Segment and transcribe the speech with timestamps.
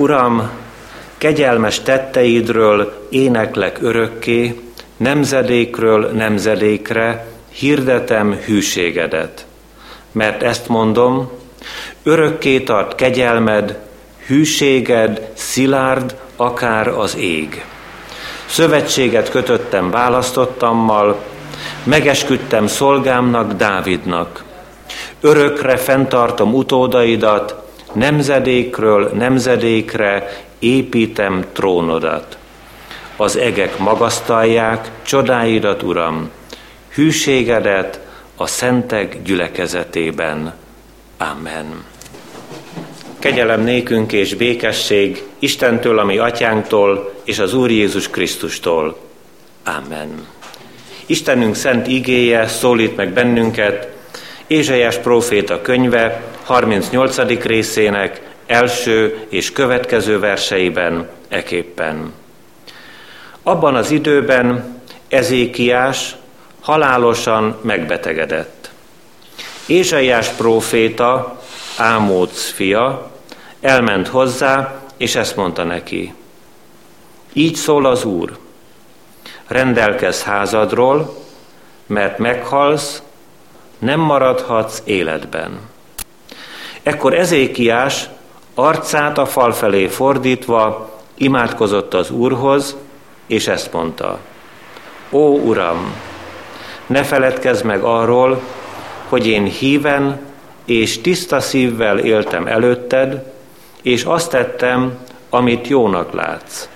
[0.00, 0.50] Uram,
[1.18, 4.60] kegyelmes tetteidről éneklek örökké,
[4.96, 9.46] nemzedékről nemzedékre hirdetem hűségedet.
[10.12, 11.30] Mert ezt mondom,
[12.02, 13.78] örökké tart kegyelmed,
[14.26, 17.64] hűséged szilárd, akár az ég.
[18.46, 21.20] Szövetséget kötöttem választottammal,
[21.82, 24.44] megesküdtem szolgámnak, Dávidnak.
[25.20, 32.38] Örökre fenntartom utódaidat, nemzedékről nemzedékre építem trónodat.
[33.16, 36.30] Az egek magasztalják csodáidat, Uram,
[36.94, 38.00] hűségedet
[38.36, 40.54] a szentek gyülekezetében.
[41.18, 41.84] Amen.
[43.18, 48.98] Kegyelem nékünk és békesség Istentől, ami atyánktól, és az Úr Jézus Krisztustól.
[49.64, 50.26] Amen.
[51.06, 53.88] Istenünk szent igéje szólít meg bennünket,
[54.46, 57.42] Ézsaiás próféta könyve 38.
[57.42, 62.12] részének első és következő verseiben eképpen.
[63.42, 66.16] Abban az időben Ezékiás
[66.60, 68.70] halálosan megbetegedett.
[69.66, 71.40] Ézsaiás próféta,
[71.76, 73.10] Ámóc fia,
[73.60, 76.14] elment hozzá, és ezt mondta neki.
[77.32, 78.38] Így szól az Úr,
[79.46, 81.16] rendelkezz házadról,
[81.86, 83.02] mert meghalsz,
[83.78, 85.76] nem maradhatsz életben.
[86.88, 88.08] Ekkor Ezékiás
[88.54, 92.76] arcát a fal felé fordítva imádkozott az Úrhoz,
[93.26, 94.18] és ezt mondta.
[95.10, 95.92] Ó Uram,
[96.86, 98.40] ne feledkezz meg arról,
[99.08, 100.20] hogy én híven
[100.64, 103.32] és tiszta szívvel éltem előtted,
[103.82, 104.98] és azt tettem,
[105.30, 106.68] amit jónak látsz.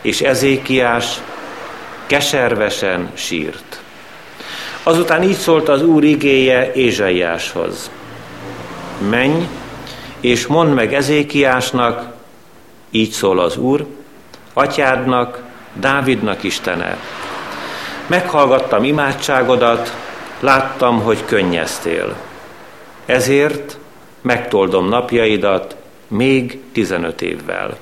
[0.00, 1.20] És Ezékiás
[2.06, 3.80] keservesen sírt.
[4.82, 7.90] Azután így szólt az Úr igéje Ézsaiáshoz.
[8.98, 9.48] Menj,
[10.20, 12.12] és mondd meg Ezékiásnak,
[12.90, 13.86] így szól az Úr,
[14.52, 16.96] atyádnak, Dávidnak Istene.
[18.06, 19.96] Meghallgattam imádságodat,
[20.40, 22.16] láttam, hogy könnyeztél.
[23.06, 23.78] Ezért
[24.20, 25.76] megtoldom napjaidat
[26.08, 27.76] még 15 évvel.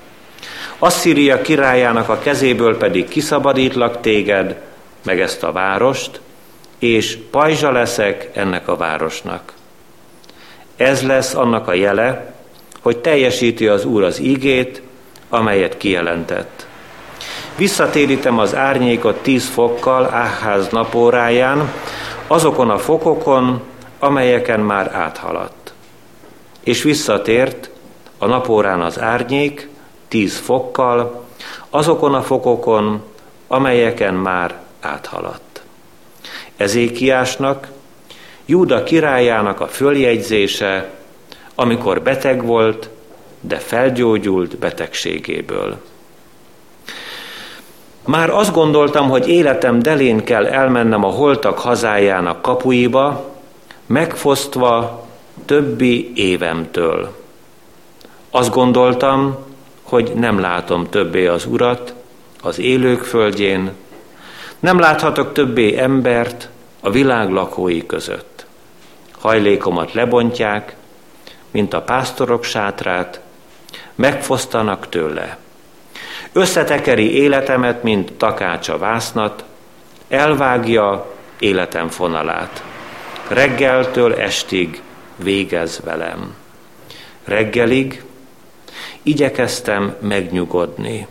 [0.79, 4.61] Asszíria királyának a kezéből pedig kiszabadítlak téged,
[5.05, 6.21] meg ezt a várost,
[6.79, 9.56] és pajzsa leszek ennek a városnak.
[10.77, 12.35] Ez lesz annak a jele,
[12.83, 14.83] hogy teljesíti az Úr az ígét,
[15.29, 16.67] amelyet kijelentett.
[17.57, 21.73] Visszatérítem az árnyékot tíz fokkal Áház napóráján,
[22.27, 23.61] azokon a fokokon,
[23.99, 25.73] amelyeken már áthaladt.
[26.61, 27.71] És visszatért
[28.19, 29.69] a napórán az árnyék
[30.09, 31.25] tíz fokkal,
[31.71, 33.03] azokon a fokokon,
[33.47, 35.63] amelyeken már áthaladt.
[36.57, 37.69] Ezékiásnak,
[38.47, 40.91] Júda királyának a följegyzése,
[41.55, 42.89] amikor beteg volt,
[43.41, 45.77] de felgyógyult betegségéből.
[48.05, 53.35] Már azt gondoltam, hogy életem delén kell elmennem a holtak hazájának kapuiba,
[53.87, 55.07] megfosztva
[55.45, 57.15] többi évemtől.
[58.31, 59.37] Azt gondoltam,
[59.83, 61.95] hogy nem látom többé az Urat
[62.43, 63.71] az élők földjén,
[64.59, 66.49] nem láthatok többé embert
[66.81, 68.36] a világ lakói között.
[69.21, 70.77] Hajlékomat lebontják,
[71.51, 73.21] mint a pásztorok sátrát,
[73.95, 75.39] megfosztanak tőle.
[76.33, 79.45] Összetekeri életemet, mint takácsa vásznat,
[80.09, 82.63] elvágja életem fonalát.
[83.29, 84.83] Reggeltől estig
[85.17, 86.35] végez velem.
[87.25, 88.05] Reggelig
[89.03, 91.07] igyekeztem megnyugodni.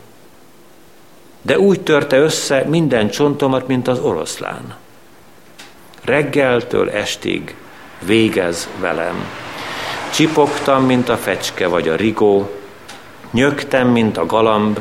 [1.41, 4.75] De úgy törte össze minden csontomat, mint az oroszlán.
[6.03, 7.55] Reggeltől estig
[8.05, 9.25] végez velem.
[10.13, 12.49] Csipogtam, mint a fecske vagy a rigó,
[13.31, 14.79] nyögtem, mint a galamb,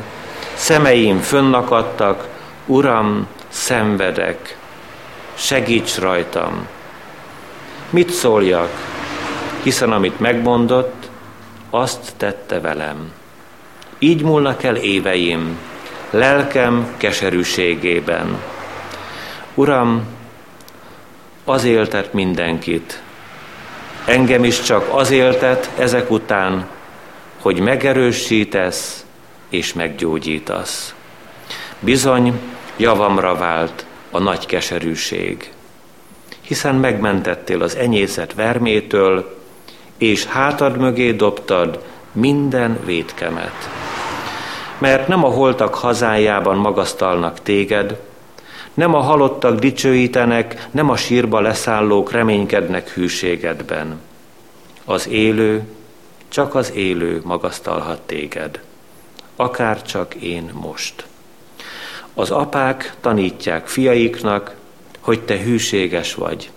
[0.53, 2.27] szemeim fönnakadtak,
[2.65, 4.57] Uram, szenvedek,
[5.33, 6.67] segíts rajtam.
[7.89, 8.71] Mit szóljak,
[9.63, 11.09] hiszen amit megmondott,
[11.69, 13.11] azt tette velem.
[13.99, 15.57] Így múlnak el éveim,
[16.09, 18.37] lelkem keserűségében.
[19.53, 20.03] Uram,
[21.45, 23.01] az éltet mindenkit,
[24.05, 26.67] engem is csak az éltet ezek után,
[27.41, 29.05] hogy megerősítesz
[29.49, 30.93] és meggyógyítasz.
[31.79, 32.39] Bizony,
[32.77, 35.51] javamra vált a nagy keserűség,
[36.41, 39.37] hiszen megmentettél az enyészet vermétől,
[39.97, 43.69] és hátad mögé dobtad minden védkemet.
[44.77, 47.99] Mert nem a holtak hazájában magasztalnak téged,
[48.75, 53.99] nem a halottak dicsőítenek, nem a sírba leszállók reménykednek hűségedben.
[54.85, 55.63] Az élő,
[56.27, 58.59] csak az élő magasztalhat téged.
[59.35, 61.05] akár csak én most.
[62.13, 64.55] Az apák tanítják fiaiknak,
[64.99, 66.49] hogy te hűséges vagy.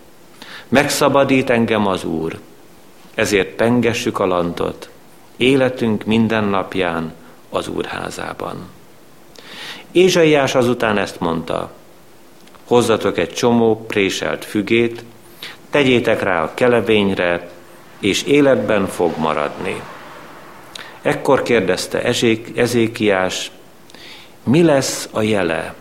[0.69, 2.39] Megszabadít engem az Úr,
[3.15, 4.91] ezért pengessük a lantot,
[5.37, 7.13] életünk minden napján
[7.51, 8.69] az Úr házában.
[9.93, 11.73] Ézsaiás azután ezt mondta,
[12.69, 15.05] hozzatok egy csomó préselt fügét,
[15.71, 17.49] tegyétek rá a kelevényre,
[18.01, 19.83] és életben fog maradni.
[21.03, 22.03] Ekkor kérdezte
[22.55, 23.51] Ezékiás,
[24.45, 25.75] mi lesz a jele,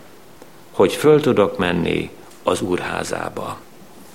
[0.71, 2.09] hogy föl tudok menni
[2.43, 3.57] az úrházába.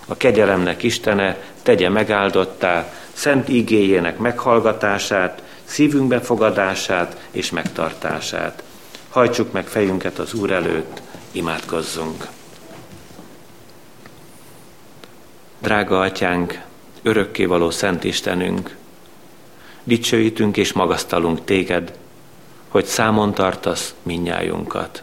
[0.07, 8.63] A kegyelemnek Istene tegye megáldottá szent igéjének meghallgatását, szívünk befogadását és megtartását.
[9.09, 11.03] Hajtsuk meg fejünket az Úr előtt,
[11.33, 12.27] imádkozzunk.
[15.63, 16.61] Drága Atyánk,
[17.03, 18.77] örökkévaló Szent Istenünk,
[19.85, 21.93] dicsőítünk és magasztalunk Téged,
[22.69, 25.03] hogy számon tartasz minnyájunkat.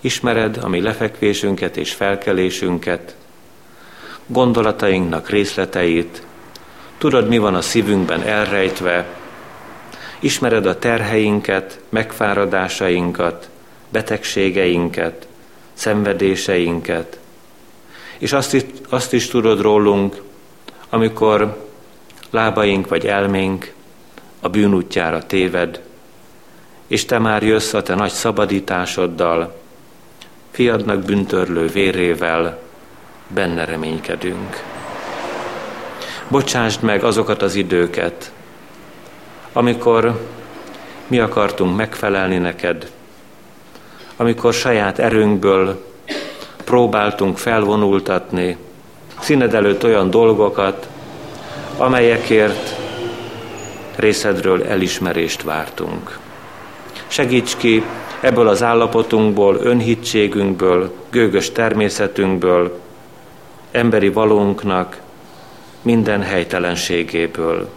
[0.00, 3.16] Ismered a mi lefekvésünket és felkelésünket,
[4.26, 6.22] gondolatainknak részleteit,
[6.98, 9.06] tudod, mi van a szívünkben elrejtve,
[10.18, 13.48] ismered a terheinket, megfáradásainkat,
[13.88, 15.26] betegségeinket,
[15.72, 17.18] szenvedéseinket,
[18.18, 20.22] és azt is, azt is tudod rólunk,
[20.88, 21.64] amikor
[22.30, 23.72] lábaink vagy elménk
[24.40, 25.80] a bűnútjára téved,
[26.86, 29.56] és te már jössz a te nagy szabadításoddal,
[30.50, 32.58] fiadnak büntörlő vérével,
[33.28, 34.62] benne reménykedünk.
[36.28, 38.32] Bocsásd meg azokat az időket,
[39.52, 40.20] amikor
[41.06, 42.90] mi akartunk megfelelni neked,
[44.16, 45.84] amikor saját erőnkből
[46.66, 48.56] próbáltunk felvonultatni
[49.20, 50.88] színed előtt olyan dolgokat,
[51.76, 52.76] amelyekért
[53.96, 56.18] részedről elismerést vártunk.
[57.06, 57.84] Segíts ki
[58.20, 62.80] ebből az állapotunkból, önhitségünkből, gőgös természetünkből,
[63.70, 65.00] emberi valónknak
[65.82, 67.68] minden helytelenségéből.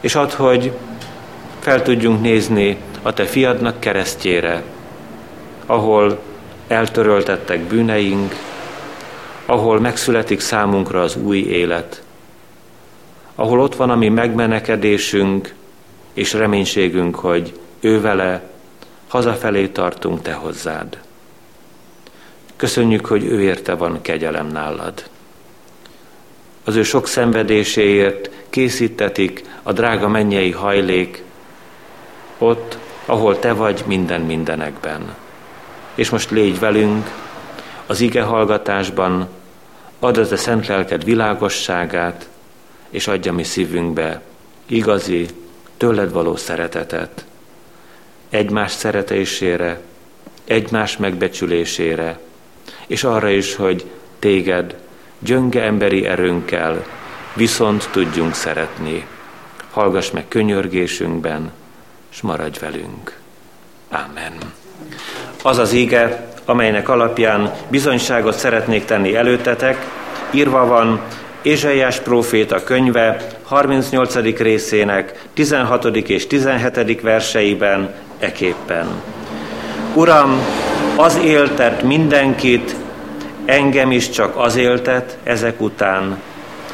[0.00, 0.72] És add, hogy
[1.58, 4.62] fel tudjunk nézni a Te fiadnak keresztjére,
[5.66, 6.18] ahol
[6.66, 8.34] eltöröltettek bűneink,
[9.46, 12.02] ahol megszületik számunkra az új élet,
[13.34, 15.54] ahol ott van a mi megmenekedésünk
[16.12, 18.42] és reménységünk, hogy ő vele
[19.08, 20.98] hazafelé tartunk te hozzád.
[22.56, 25.04] Köszönjük, hogy ő érte van kegyelem nálad.
[26.64, 31.22] Az ő sok szenvedéséért készítetik a drága mennyei hajlék,
[32.38, 35.14] ott, ahol te vagy minden mindenekben.
[35.94, 37.10] És most légy velünk,
[37.86, 39.28] az ige hallgatásban,
[39.98, 42.28] add az a szent lelked világosságát,
[42.90, 44.22] és adja mi szívünkbe
[44.66, 45.26] igazi,
[45.76, 47.24] tőled való szeretetet.
[48.30, 49.80] Egymás szeretésére,
[50.44, 52.18] egymás megbecsülésére,
[52.86, 54.76] és arra is, hogy téged
[55.18, 56.84] gyönge emberi erőnkkel
[57.34, 59.06] viszont tudjunk szeretni.
[59.70, 61.52] Hallgass meg könyörgésünkben,
[62.10, 63.18] és maradj velünk.
[63.90, 64.63] Amen.
[65.46, 69.86] Az az ége, amelynek alapján bizonyságot szeretnék tenni előtetek,
[70.30, 71.00] írva van
[71.42, 74.14] Ézsaiás próféta könyve 38.
[74.38, 75.84] részének 16.
[75.96, 77.00] és 17.
[77.00, 78.86] verseiben eképpen.
[79.94, 80.38] Uram,
[80.96, 82.76] az éltet mindenkit,
[83.44, 86.18] engem is csak az éltet ezek után,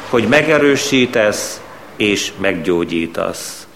[0.09, 1.61] hogy megerősítesz
[1.95, 3.67] és meggyógyítasz.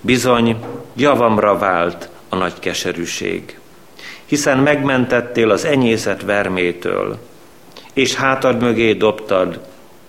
[0.00, 0.56] Bizony,
[0.96, 3.56] javamra vált a nagy keserűség
[4.32, 7.18] hiszen megmentettél az enyészet vermétől,
[7.92, 9.60] és hátad mögé dobtad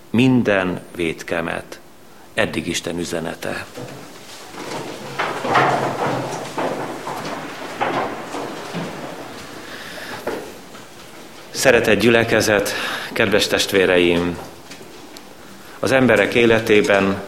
[0.09, 1.79] minden vétkemet.
[2.33, 3.65] Eddig Isten üzenete.
[11.49, 12.73] Szeretett gyülekezet,
[13.13, 14.37] kedves testvéreim!
[15.79, 17.21] Az emberek életében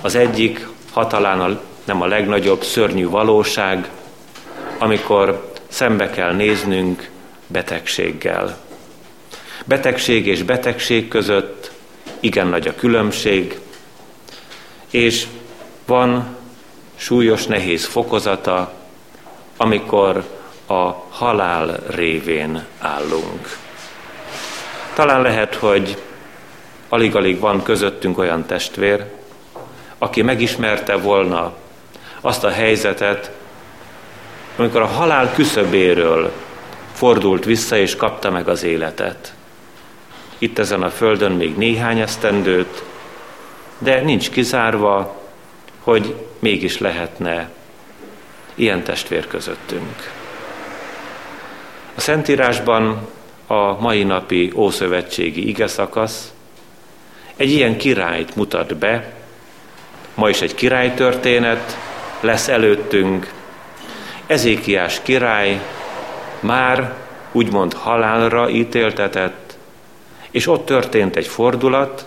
[0.00, 3.90] az egyik, ha a, nem a legnagyobb szörnyű valóság,
[4.78, 7.10] amikor szembe kell néznünk
[7.46, 8.58] betegséggel.
[9.64, 11.70] Betegség és betegség között
[12.20, 13.58] igen nagy a különbség,
[14.90, 15.26] és
[15.86, 16.36] van
[16.96, 18.72] súlyos, nehéz fokozata,
[19.56, 20.24] amikor
[20.66, 23.56] a halál révén állunk.
[24.94, 26.02] Talán lehet, hogy
[26.88, 29.04] alig-alig van közöttünk olyan testvér,
[29.98, 31.54] aki megismerte volna
[32.20, 33.30] azt a helyzetet,
[34.56, 36.32] amikor a halál küszöbéről
[36.92, 39.34] fordult vissza és kapta meg az életet.
[40.38, 42.82] Itt ezen a földön még néhány esztendőt,
[43.78, 45.20] de nincs kizárva,
[45.80, 47.50] hogy mégis lehetne
[48.54, 50.10] ilyen testvér közöttünk.
[51.94, 53.08] A Szentírásban
[53.46, 56.32] a mai napi ószövetségi ige szakasz
[57.36, 59.12] egy ilyen királyt mutat be,
[60.14, 61.76] ma is egy királytörténet
[62.20, 63.32] lesz előttünk.
[64.32, 65.60] Ezékiás király
[66.40, 66.94] már
[67.32, 69.56] úgymond halálra ítéltetett,
[70.30, 72.06] és ott történt egy fordulat,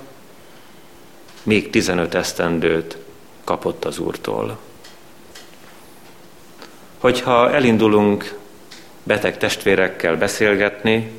[1.43, 2.97] még 15 esztendőt
[3.43, 4.57] kapott az Úrtól.
[6.97, 8.37] Hogyha elindulunk
[9.03, 11.11] beteg testvérekkel beszélgetni,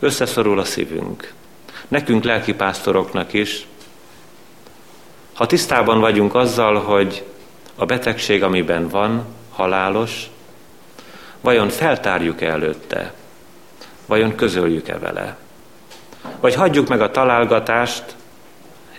[0.00, 1.32] összeszorul a szívünk.
[1.88, 3.66] Nekünk lelkipásztoroknak is,
[5.32, 7.24] ha tisztában vagyunk azzal, hogy
[7.74, 10.30] a betegség, amiben van, halálos,
[11.40, 13.12] vajon feltárjuk-e előtte,
[14.06, 15.36] vajon közöljük-e vele,
[16.40, 18.04] vagy hagyjuk meg a találgatást,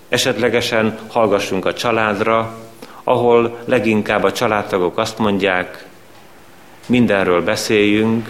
[0.10, 2.58] esetlegesen hallgassunk a családra,
[3.04, 5.86] ahol leginkább a családtagok azt mondják,
[6.86, 8.30] mindenről beszéljünk,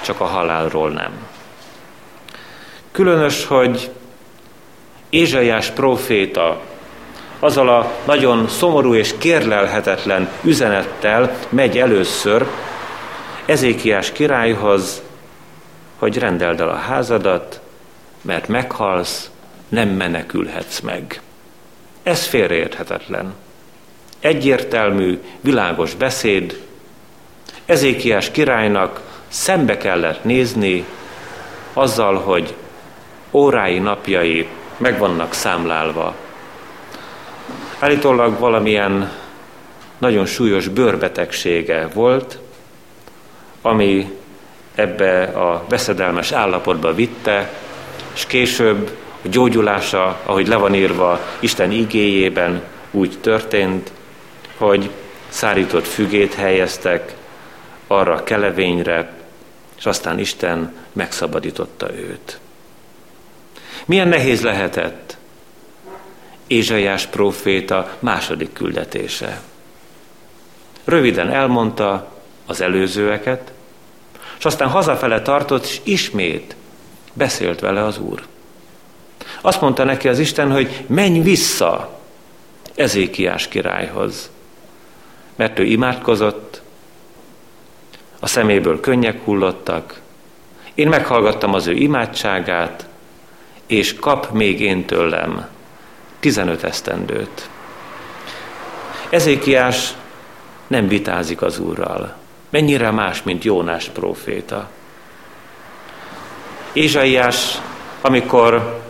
[0.00, 1.12] csak a halálról nem.
[2.92, 3.90] Különös, hogy
[5.10, 6.60] Ézsaiás próféta
[7.40, 12.46] azzal a nagyon szomorú és kérlelhetetlen üzenettel megy először
[13.44, 15.02] Ezékiás királyhoz,
[15.98, 17.60] hogy rendeld el a házadat,
[18.22, 19.30] mert meghalsz,
[19.68, 21.20] nem menekülhetsz meg.
[22.02, 23.34] Ez félreérthetetlen.
[24.20, 26.62] Egyértelmű, világos beszéd.
[27.66, 30.84] Ezékiás királynak szembe kellett nézni
[31.72, 32.54] azzal, hogy
[33.30, 36.14] órái, napjai meg vannak számlálva.
[37.80, 39.12] Állítólag valamilyen
[39.98, 42.38] nagyon súlyos bőrbetegsége volt,
[43.62, 44.18] ami
[44.74, 47.52] ebbe a veszedelmes állapotba vitte,
[48.14, 53.92] és később a gyógyulása, ahogy le van írva Isten igéjében, úgy történt,
[54.56, 54.90] hogy
[55.28, 57.14] szárított fügét helyeztek
[57.86, 59.12] arra a kelevényre,
[59.78, 62.38] és aztán Isten megszabadította őt.
[63.84, 65.09] Milyen nehéz lehetett
[66.50, 69.40] Ézsaiás próféta második küldetése.
[70.84, 72.12] Röviden elmondta
[72.46, 73.52] az előzőeket,
[74.38, 76.56] és aztán hazafele tartott, és ismét
[77.12, 78.22] beszélt vele az Úr.
[79.40, 82.00] Azt mondta neki az Isten, hogy menj vissza
[82.74, 84.30] Ezékiás királyhoz,
[85.36, 86.62] mert ő imádkozott,
[88.20, 90.00] a szeméből könnyek hullottak,
[90.74, 92.86] én meghallgattam az ő imádságát,
[93.66, 95.58] és kap még én tőlem
[96.20, 97.48] 15 esztendőt.
[99.10, 99.94] Ezékiás
[100.66, 102.14] nem vitázik az Úrral.
[102.50, 104.68] Mennyire más, mint Jónás próféta.
[106.72, 107.60] Ézsaiás,
[108.00, 108.80] amikor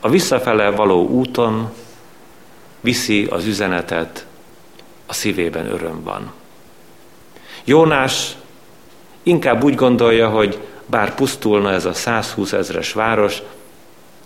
[0.00, 1.72] a visszafele való úton
[2.80, 4.26] viszi az üzenetet,
[5.06, 6.32] a szívében öröm van.
[7.64, 8.36] Jónás
[9.22, 13.42] inkább úgy gondolja, hogy bár pusztulna ez a 120 ezres város,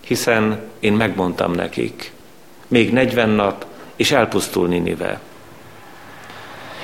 [0.06, 2.12] hiszen én megmondtam nekik,
[2.68, 5.20] még 40 nap, és elpusztul Ninive.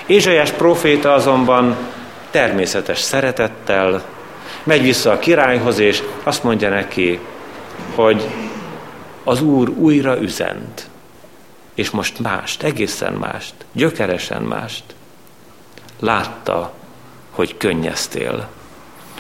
[0.07, 1.77] Ézsaiás proféta azonban
[2.31, 4.05] természetes szeretettel
[4.63, 7.21] megy vissza a királyhoz, és azt mondja neki,
[7.95, 8.29] hogy
[9.25, 10.89] az Úr újra üzent,
[11.75, 14.85] és most mást, egészen mást, gyökeresen mást.
[16.01, 16.73] Látta,
[17.31, 18.49] hogy könnyeztél.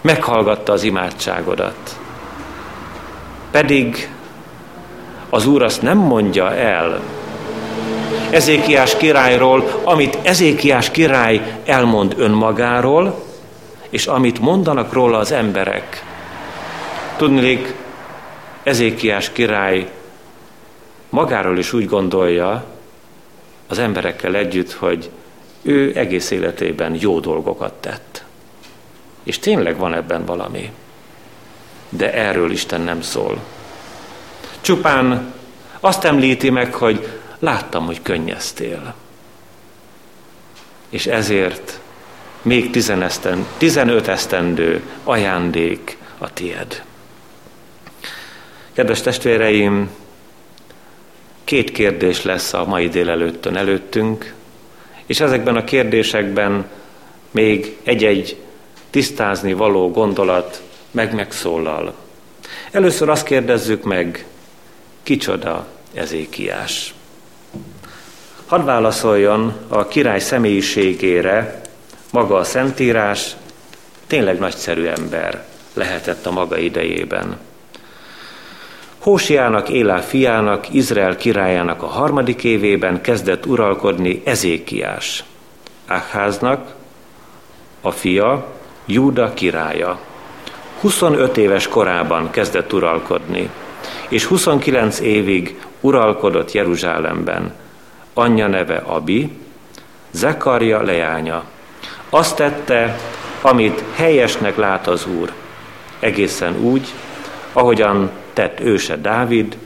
[0.02, 1.98] Meghallgatta az imádságodat.
[3.52, 4.10] Pedig
[5.30, 7.00] az Úr azt nem mondja el
[8.30, 13.24] Ezékiás királyról, amit Ezékiás király elmond önmagáról,
[13.90, 16.04] és amit mondanak róla az emberek.
[17.16, 17.74] Tudnék,
[18.62, 19.90] Ezékiás király
[21.08, 22.64] magáról is úgy gondolja,
[23.68, 25.10] az emberekkel együtt, hogy
[25.62, 28.24] ő egész életében jó dolgokat tett.
[29.22, 30.70] És tényleg van ebben valami
[31.96, 33.38] de erről Isten nem szól.
[34.60, 35.34] Csupán
[35.80, 37.08] azt említi meg, hogy
[37.38, 38.94] láttam, hogy könnyeztél.
[40.88, 41.80] És ezért
[42.42, 42.70] még
[43.58, 46.82] 15 esztendő ajándék a tied.
[48.72, 49.90] Kedves testvéreim,
[51.44, 54.34] két kérdés lesz a mai délelőttön előttünk,
[55.06, 56.66] és ezekben a kérdésekben
[57.30, 58.36] még egy-egy
[58.90, 61.94] tisztázni való gondolat meg megszólal.
[62.70, 64.26] Először azt kérdezzük meg,
[65.02, 66.94] kicsoda Ezékiás.
[68.46, 71.60] Hadd válaszoljon a király személyiségére
[72.10, 73.36] maga a Szentírás,
[74.06, 75.44] tényleg nagyszerű ember
[75.74, 77.38] lehetett a maga idejében.
[78.98, 85.24] Hósiának, Élá fiának, Izrael királyának a harmadik évében kezdett uralkodni Ezékiás.
[85.86, 86.74] Áháznak
[87.80, 88.46] a fia,
[88.86, 90.00] Júda királya.
[90.82, 93.50] 25 éves korában kezdett uralkodni,
[94.08, 97.52] és 29 évig uralkodott Jeruzsálemben.
[98.14, 99.32] Anyja neve Abi,
[100.10, 101.44] Zekarja leánya.
[102.10, 102.98] Azt tette,
[103.40, 105.32] amit helyesnek lát az Úr,
[105.98, 106.88] egészen úgy,
[107.52, 109.56] ahogyan tett őse Dávid,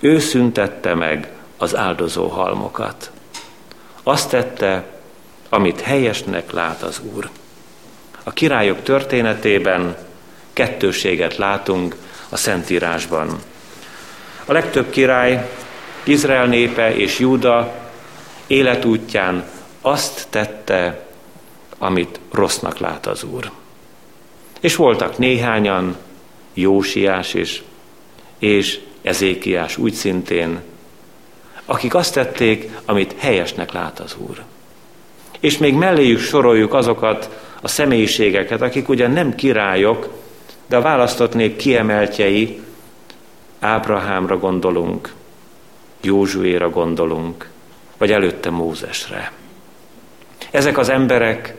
[0.00, 3.10] ő szüntette meg az áldozó halmokat.
[4.02, 4.84] Azt tette,
[5.48, 7.28] amit helyesnek lát az Úr.
[8.24, 9.96] A királyok történetében
[10.56, 11.96] kettőséget látunk
[12.28, 13.38] a Szentírásban.
[14.44, 15.50] A legtöbb király,
[16.04, 17.72] Izrael népe és Júda
[18.46, 19.44] életútján
[19.80, 21.06] azt tette,
[21.78, 23.50] amit rossznak lát az Úr.
[24.60, 25.96] És voltak néhányan,
[26.54, 27.62] Jósiás is,
[28.38, 30.60] és Ezékiás úgy szintén,
[31.64, 34.42] akik azt tették, amit helyesnek lát az Úr.
[35.40, 37.30] És még melléjük soroljuk azokat
[37.62, 40.24] a személyiségeket, akik ugyan nem királyok,
[40.66, 42.60] de a választott nép kiemeltjei,
[43.60, 45.14] Ábrahámra gondolunk,
[46.00, 47.48] Józsuéra gondolunk,
[47.96, 49.32] vagy előtte Mózesre.
[50.50, 51.54] Ezek az emberek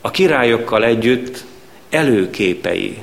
[0.00, 1.44] a királyokkal együtt
[1.90, 3.02] előképei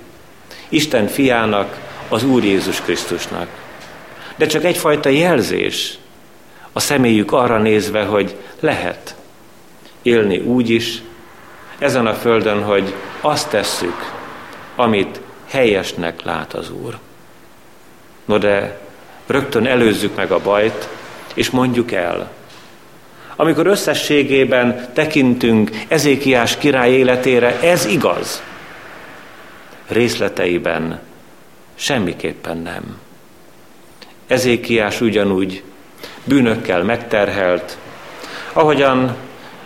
[0.69, 1.79] Isten fiának,
[2.09, 3.47] az Úr Jézus Krisztusnak.
[4.35, 5.97] De csak egyfajta jelzés
[6.71, 9.15] a személyük arra nézve, hogy lehet
[10.01, 11.01] élni úgy is
[11.77, 14.18] ezen a földön, hogy azt tesszük,
[14.79, 16.97] amit helyesnek lát az Úr.
[18.25, 18.79] No de
[19.27, 20.89] rögtön előzzük meg a bajt,
[21.33, 22.31] és mondjuk el,
[23.35, 28.43] amikor összességében tekintünk Ezékiás király életére, ez igaz.
[29.87, 30.99] Részleteiben
[31.75, 32.99] semmiképpen nem.
[34.27, 35.63] Ezékiás ugyanúgy
[36.23, 37.77] bűnökkel megterhelt,
[38.53, 39.15] ahogyan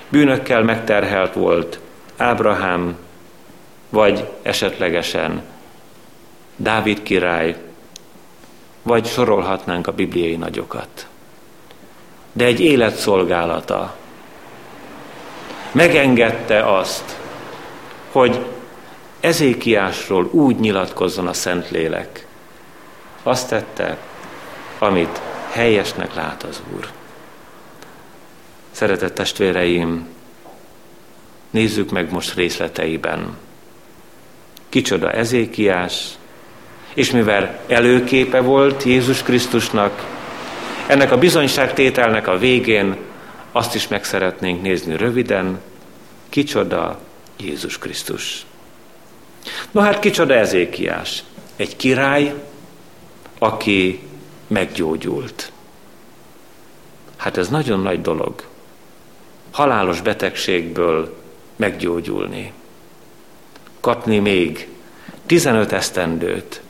[0.09, 1.79] bűnökkel megterhelt volt
[2.17, 2.97] Ábrahám,
[3.93, 5.43] vagy esetlegesen
[6.55, 7.55] Dávid király,
[8.81, 11.07] vagy sorolhatnánk a bibliai nagyokat
[12.33, 13.95] de egy életszolgálata.
[15.71, 17.17] Megengedte azt,
[18.11, 18.45] hogy
[19.19, 22.27] Ezékiásról úgy nyilatkozzon a Szentlélek.
[23.23, 23.97] Azt tette,
[24.79, 26.89] amit helyesnek lát az Úr.
[28.71, 30.07] Szeretett testvéreim,
[31.49, 33.37] nézzük meg most részleteiben.
[34.73, 36.07] Kicsoda Ezékiás,
[36.93, 40.05] és mivel előképe volt Jézus Krisztusnak,
[40.87, 42.95] ennek a bizonyságtételnek a végén
[43.51, 45.59] azt is meg szeretnénk nézni röviden,
[46.29, 46.99] kicsoda
[47.37, 48.45] Jézus Krisztus.
[49.71, 51.23] No hát kicsoda Ezékiás?
[51.55, 52.33] Egy király,
[53.39, 53.99] aki
[54.47, 55.51] meggyógyult.
[57.17, 58.43] Hát ez nagyon nagy dolog.
[59.51, 61.17] Halálos betegségből
[61.55, 62.53] meggyógyulni.
[63.83, 64.67] Kapni még
[65.25, 66.61] 15 esztendőt.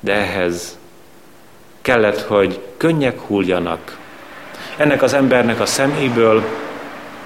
[0.00, 0.78] De ehhez
[1.82, 3.98] kellett, hogy könnyek hulljanak.
[4.76, 6.44] Ennek az embernek a szeméből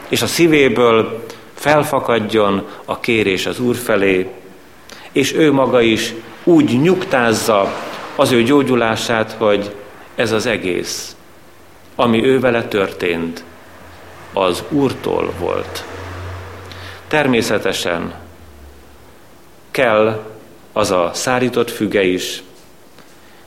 [0.08, 4.30] és a szívéből felfakadjon a kérés az Úr felé,
[5.12, 6.14] és ő maga is
[6.44, 7.74] úgy nyugtázza
[8.16, 9.74] az ő gyógyulását, hogy
[10.14, 11.16] ez az egész,
[11.94, 13.44] ami ő vele történt,
[14.32, 15.84] az Úrtól volt.
[17.08, 18.14] Természetesen
[19.70, 20.24] kell
[20.72, 22.42] az a szárított füge is,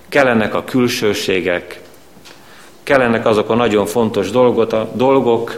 [0.10, 1.82] kellenek a külsőségek,
[2.84, 5.58] kellenek azok a nagyon fontos dolgot, dolgok,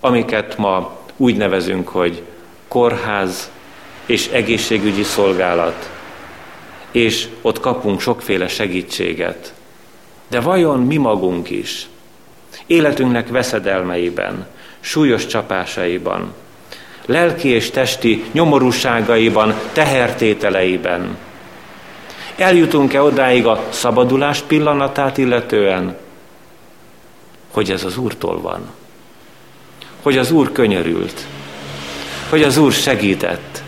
[0.00, 2.22] amiket ma úgy nevezünk, hogy
[2.68, 3.50] kórház
[4.06, 5.90] és egészségügyi szolgálat,
[6.90, 9.54] és ott kapunk sokféle segítséget.
[10.28, 11.88] De vajon mi magunk is,
[12.66, 14.46] életünknek veszedelmeiben,
[14.80, 16.34] súlyos csapásaiban,
[17.08, 21.16] lelki és testi nyomorúságaiban, tehertételeiben,
[22.38, 25.96] Eljutunk-e odáig a szabadulás pillanatát illetően,
[27.50, 28.70] hogy ez az Úrtól van?
[30.02, 31.26] Hogy az Úr könyörült?
[32.28, 33.62] Hogy az Úr segített?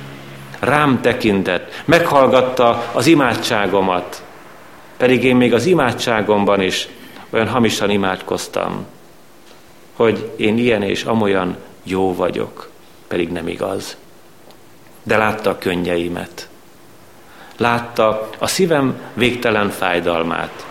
[0.58, 4.22] Rám tekintett, meghallgatta az imádságomat,
[4.96, 6.88] pedig én még az imádságomban is
[7.30, 8.86] olyan hamisan imádkoztam,
[9.96, 12.70] hogy én ilyen és amolyan jó vagyok,
[13.10, 13.96] pedig nem igaz.
[15.02, 16.48] De látta a könnyeimet
[17.60, 20.66] látta a szívem végtelen fájdalmát,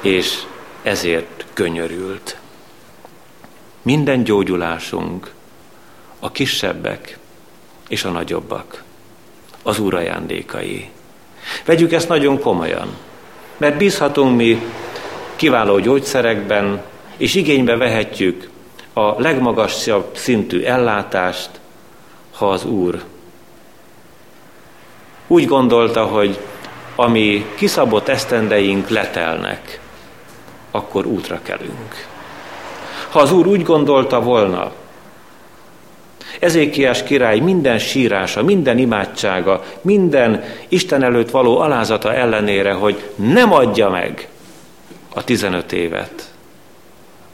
[0.00, 0.42] és
[0.82, 2.36] ezért könyörült.
[3.82, 5.32] Minden gyógyulásunk,
[6.18, 7.18] a kisebbek
[7.88, 8.82] és a nagyobbak,
[9.62, 10.90] az Úr ajándékai.
[11.64, 12.96] Vegyük ezt nagyon komolyan,
[13.56, 14.62] mert bízhatunk mi
[15.36, 16.82] kiváló gyógyszerekben,
[17.16, 18.50] és igénybe vehetjük
[18.92, 21.50] a legmagasabb szintű ellátást,
[22.32, 23.02] ha az Úr
[25.26, 26.38] úgy gondolta, hogy
[26.96, 29.80] ami kiszabott esztendeink letelnek,
[30.70, 32.06] akkor útra kelünk.
[33.10, 34.72] Ha az Úr úgy gondolta volna,
[36.38, 43.88] Ezékiás király minden sírása, minden imádsága, minden Isten előtt való alázata ellenére, hogy nem adja
[43.88, 44.28] meg
[45.14, 46.32] a 15 évet,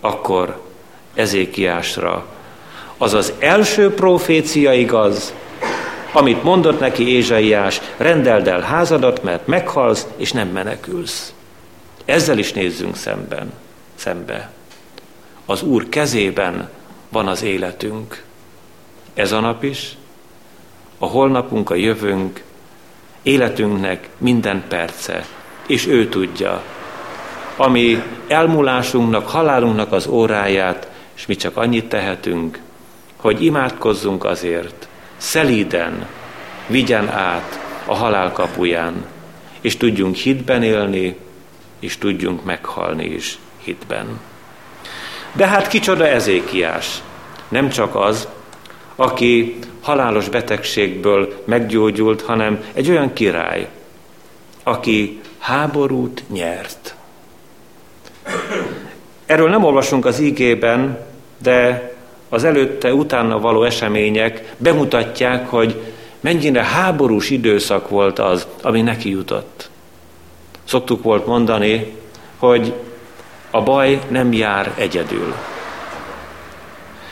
[0.01, 0.68] akkor
[1.15, 2.27] Ezékiásra
[2.99, 5.35] az az első profécia igaz,
[6.13, 11.33] amit mondott neki Ézsaiás, rendeld el házadat, mert meghalsz, és nem menekülsz.
[12.05, 13.53] Ezzel is nézzünk szemben,
[13.95, 14.51] szembe.
[15.47, 16.71] Az Úr kezében
[17.09, 18.23] van az életünk.
[19.15, 19.97] Ez a nap is,
[20.99, 22.43] a holnapunk, a jövőnk,
[23.23, 25.27] életünknek minden perce,
[25.67, 26.63] és ő tudja,
[27.57, 32.59] ami elmúlásunknak, halálunknak az óráját, és mi csak annyit tehetünk,
[33.17, 36.07] hogy imádkozzunk azért, szelíden
[36.67, 39.05] vigyen át a halál kapuján,
[39.61, 41.17] és tudjunk hitben élni,
[41.79, 44.21] és tudjunk meghalni is hitben.
[45.33, 47.03] De hát kicsoda ezékiás?
[47.49, 48.29] Nem csak az,
[48.97, 53.69] aki halálos betegségből meggyógyult, hanem egy olyan király,
[54.63, 56.95] aki háborút nyert.
[59.27, 61.07] Erről nem olvasunk az ígében,
[61.39, 61.93] de
[62.29, 65.81] az előtte, utána való események bemutatják, hogy
[66.21, 69.71] mennyire háborús időszak volt az, ami neki jutott.
[70.65, 71.95] Szoktuk volt mondani,
[72.39, 72.75] hogy
[73.51, 75.35] a baj nem jár egyedül.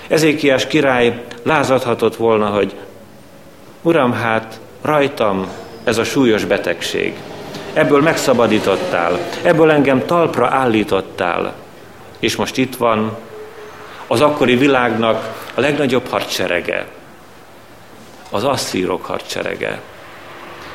[0.09, 2.75] Ezékiás király lázadhatott volna, hogy
[3.83, 5.47] Uram, hát rajtam
[5.85, 7.15] ez a súlyos betegség.
[7.73, 11.55] Ebből megszabadítottál, ebből engem talpra állítottál,
[12.19, 13.17] és most itt van
[14.07, 16.87] az akkori világnak a legnagyobb hadserege,
[18.31, 19.81] az asszírok hadserege,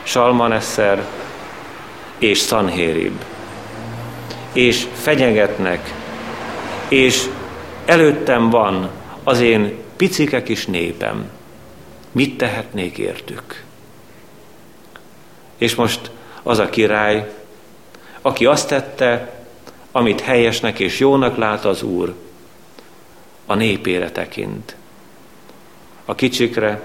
[0.04, 1.06] Salmanesser
[2.18, 3.24] és Sanhérib,
[4.54, 5.94] és fenyegetnek,
[6.88, 7.26] és
[7.86, 8.90] előttem van
[9.24, 11.30] az én picike kis népem,
[12.12, 13.64] mit tehetnék értük?
[15.58, 16.12] És most
[16.44, 17.32] az a király,
[18.22, 19.34] aki azt tette,
[19.92, 22.14] amit helyesnek és jónak lát az Úr,
[23.52, 24.76] a népére tekint.
[26.06, 26.82] A kicsikre,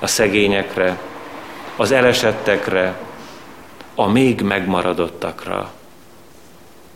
[0.00, 0.98] a szegényekre,
[1.76, 2.98] az elesettekre,
[3.94, 5.72] a még megmaradottakra.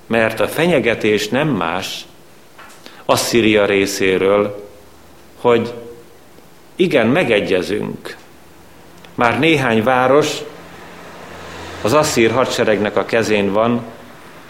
[0.06, 2.06] Mert a fenyegetés nem más
[3.04, 4.68] Asszíria részéről,
[5.40, 5.74] hogy
[6.76, 8.16] igen, megegyezünk.
[9.14, 10.36] Már néhány város
[11.82, 13.82] az asszír hadseregnek a kezén van,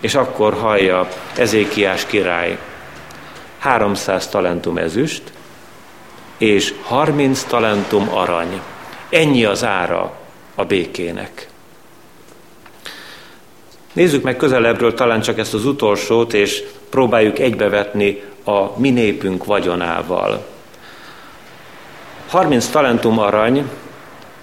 [0.00, 2.58] és akkor hallja Ezékiás király,
[3.58, 5.22] 300 talentum ezüst,
[6.38, 8.60] és 30 talentum arany.
[9.08, 10.12] Ennyi az ára
[10.54, 11.48] a békének.
[13.92, 20.46] Nézzük meg közelebbről talán csak ezt az utolsót, és próbáljuk egybevetni a mi népünk vagyonával.
[22.28, 23.70] 30 talentum arany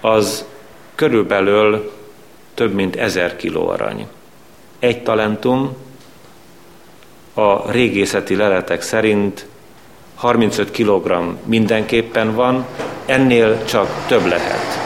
[0.00, 0.44] az
[0.94, 1.92] körülbelül
[2.54, 4.06] több mint 1000 kiló arany.
[4.78, 5.76] Egy talentum
[7.38, 9.46] a régészeti leletek szerint
[10.14, 11.12] 35 kg
[11.44, 12.66] mindenképpen van,
[13.06, 14.78] ennél csak több lehet.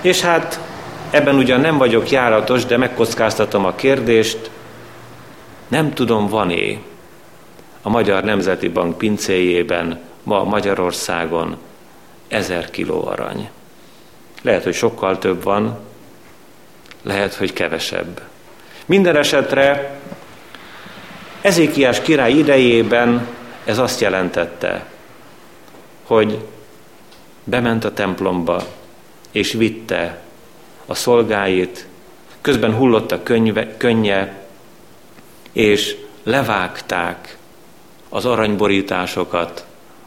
[0.00, 0.60] És hát
[1.10, 4.50] ebben ugyan nem vagyok járatos, de megkockáztatom a kérdést,
[5.68, 6.78] nem tudom, van-e
[7.82, 11.56] a Magyar Nemzeti Bank pincéjében ma Magyarországon
[12.28, 13.50] ezer kiló arany.
[14.42, 15.78] Lehet, hogy sokkal több van,
[17.02, 18.20] lehet, hogy kevesebb.
[18.86, 19.98] Minden esetre
[21.46, 23.26] Ezékiás király idejében
[23.64, 24.86] ez azt jelentette,
[26.02, 26.38] hogy
[27.44, 28.62] bement a templomba,
[29.30, 30.20] és vitte
[30.86, 31.86] a szolgáit,
[32.40, 34.34] közben hullott a könyve, könnye,
[35.52, 37.36] és levágták
[38.08, 39.64] az aranyborításokat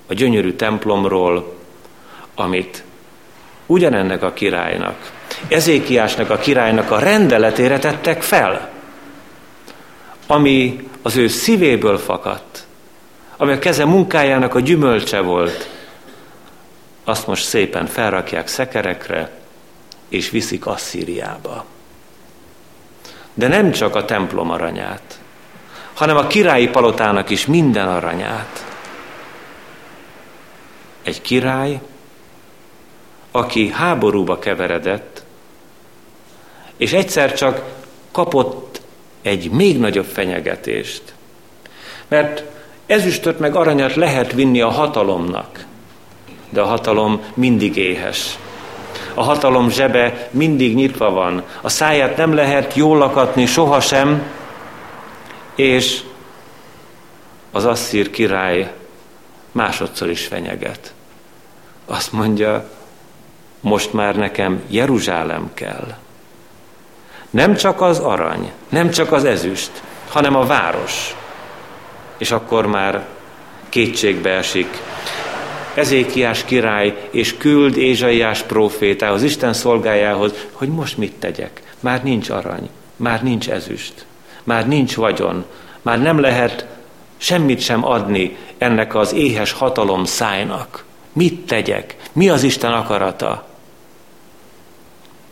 [0.07, 1.55] a gyönyörű templomról,
[2.35, 2.83] amit
[3.65, 5.11] ugyanennek a királynak,
[5.47, 8.77] Ezékiásnak a királynak a rendeletére tettek fel,
[10.31, 12.65] ami az ő szívéből fakadt,
[13.37, 15.69] ami a keze munkájának a gyümölcse volt,
[17.03, 19.31] azt most szépen felrakják szekerekre,
[20.09, 21.65] és viszik Asszíriába.
[23.33, 25.19] De nem csak a templom aranyát,
[25.93, 28.65] hanem a királyi palotának is minden aranyát.
[31.03, 31.81] Egy király,
[33.31, 35.23] aki háborúba keveredett,
[36.77, 37.63] és egyszer csak
[38.11, 38.81] kapott
[39.21, 41.01] egy még nagyobb fenyegetést.
[42.07, 42.43] Mert
[42.89, 45.65] Ezüstöt meg aranyat lehet vinni a hatalomnak,
[46.49, 48.37] de a hatalom mindig éhes.
[49.13, 54.23] A hatalom zsebe mindig nyitva van, a száját nem lehet jól lakatni sohasem,
[55.55, 56.01] és
[57.51, 58.73] az asszír király
[59.51, 60.93] másodszor is fenyeget.
[61.85, 62.69] Azt mondja,
[63.59, 65.97] most már nekem Jeruzsálem kell.
[67.29, 69.71] Nem csak az arany, nem csak az ezüst,
[70.09, 71.15] hanem a város.
[72.17, 73.05] És akkor már
[73.69, 74.81] kétségbe esik.
[75.73, 81.61] Ezékiás király és küld Ézsaiás profétához, Isten szolgájához, hogy most mit tegyek.
[81.79, 84.05] Már nincs arany, már nincs ezüst,
[84.43, 85.45] már nincs vagyon,
[85.81, 86.65] már nem lehet
[87.17, 90.83] semmit sem adni ennek az éhes hatalom szájnak.
[91.13, 91.95] Mit tegyek?
[92.11, 93.47] Mi az Isten akarata?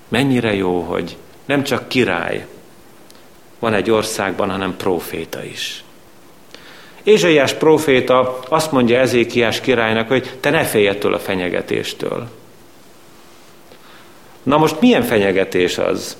[0.07, 2.45] Mennyire jó, hogy nem csak király
[3.59, 5.83] van egy országban, hanem proféta is.
[7.03, 12.27] Ézsaiás proféta azt mondja Ezékiás királynak, hogy te ne félj ettől a fenyegetéstől.
[14.43, 16.17] Na most milyen fenyegetés az,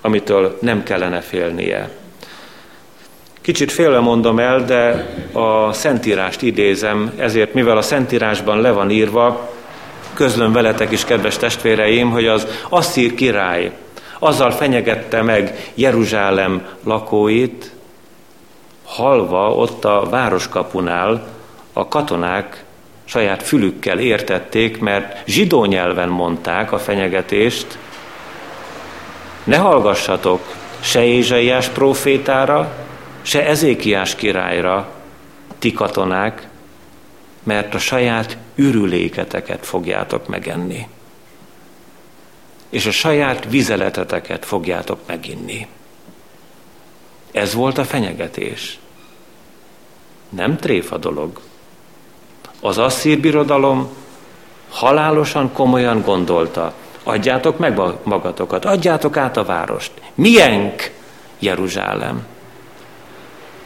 [0.00, 1.90] amitől nem kellene félnie?
[3.40, 9.52] Kicsit félve mondom el, de a Szentírást idézem, ezért mivel a Szentírásban le van írva,
[10.14, 13.72] közlöm veletek is, kedves testvéreim, hogy az Asszír király
[14.24, 17.72] azzal fenyegette meg Jeruzsálem lakóit,
[18.84, 21.26] halva ott a városkapunál
[21.72, 22.64] a katonák
[23.04, 27.78] saját fülükkel értették, mert zsidó nyelven mondták a fenyegetést,
[29.44, 30.40] ne hallgassatok
[30.80, 32.72] se Ézsaiás profétára,
[33.22, 34.88] se Ezékiás királyra,
[35.58, 36.48] ti katonák,
[37.42, 40.86] mert a saját ürüléketeket fogjátok megenni.
[42.74, 45.66] És a saját vizeleteteket fogjátok meginni.
[47.32, 48.78] Ez volt a fenyegetés.
[50.28, 51.40] Nem tréfa dolog.
[52.60, 53.88] Az asszír birodalom
[54.70, 59.92] halálosan komolyan gondolta, adjátok meg magatokat, adjátok át a várost.
[60.14, 60.90] Mienk
[61.38, 62.26] Jeruzsálem.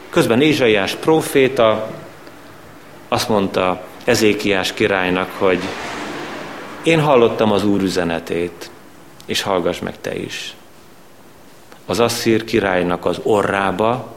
[0.09, 1.91] Közben Ézsaiás próféta
[3.07, 5.59] azt mondta Ezékiás királynak, hogy
[6.83, 8.71] én hallottam az Úr üzenetét,
[9.29, 10.55] és hallgass meg te is.
[11.85, 14.15] Az asszír királynak az orrába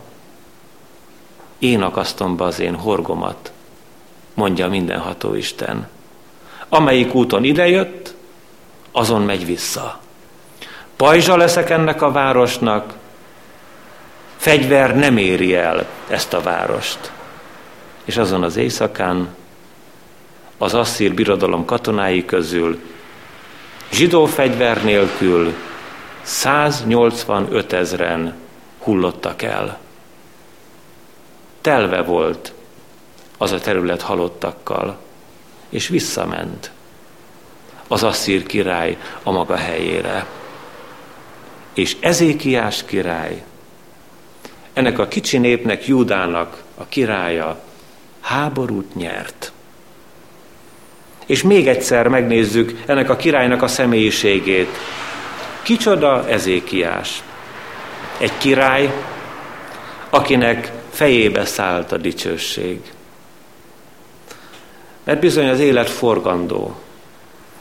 [1.58, 3.52] én akasztom be az én horgomat,
[4.34, 5.88] mondja mindenható Isten.
[6.68, 8.14] Amelyik úton idejött,
[8.92, 9.98] azon megy vissza.
[10.96, 12.94] Pajzsa leszek ennek a városnak,
[14.36, 17.12] fegyver nem éri el ezt a várost.
[18.04, 19.34] És azon az éjszakán
[20.58, 22.91] az asszír birodalom katonái közül
[23.92, 25.54] zsidó fegyver nélkül
[26.22, 28.34] 185 ezren
[28.78, 29.78] hullottak el.
[31.60, 32.52] Telve volt
[33.38, 34.98] az a terület halottakkal,
[35.68, 36.70] és visszament
[37.88, 40.26] az asszír király a maga helyére.
[41.74, 43.42] És Ezékiás király
[44.72, 47.60] ennek a kicsi népnek, Júdának a királya
[48.20, 49.51] háborút nyert.
[51.26, 54.76] És még egyszer megnézzük ennek a királynak a személyiségét.
[55.62, 57.22] Kicsoda Ezékiás?
[58.18, 58.92] Egy király,
[60.10, 62.80] akinek fejébe szállt a dicsőség.
[65.04, 66.76] Mert bizony az élet forgandó.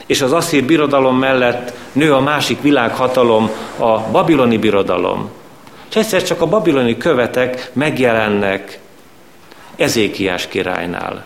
[0.06, 5.30] És az asszír birodalom mellett nő a másik világhatalom, a babiloni birodalom.
[5.90, 8.78] És egyszer csak a babiloni követek megjelennek
[9.76, 11.24] Ezékiás királynál.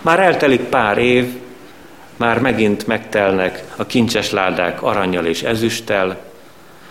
[0.00, 1.36] Már eltelik pár év,
[2.16, 6.16] már megint megtelnek a kincses ládák aranyjal és ezüsttel,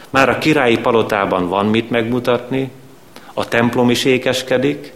[0.09, 2.71] már a királyi palotában van mit megmutatni,
[3.33, 4.93] a templom is ékeskedik,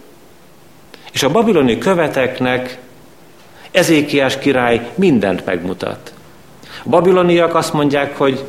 [1.12, 2.78] és a babiloni követeknek
[3.70, 6.12] Ezékiás király mindent megmutat.
[6.84, 8.44] A babiloniak azt mondják, hogy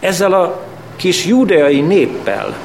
[0.00, 2.56] ezzel a kis judeai néppel